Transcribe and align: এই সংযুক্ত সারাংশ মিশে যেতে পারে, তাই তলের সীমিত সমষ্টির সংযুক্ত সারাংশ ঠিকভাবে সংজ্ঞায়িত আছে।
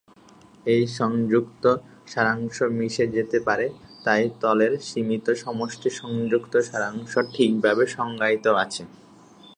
এই 0.65 0.83
সংযুক্ত 0.99 1.63
সারাংশ 2.07 2.57
মিশে 2.77 3.05
যেতে 3.15 3.37
পারে, 3.47 3.67
তাই 4.05 4.23
তলের 4.41 4.73
সীমিত 4.87 5.27
সমষ্টির 5.43 5.95
সংযুক্ত 6.01 6.53
সারাংশ 6.69 7.11
ঠিকভাবে 7.33 7.83
সংজ্ঞায়িত 7.97 8.45
আছে। 8.63 8.83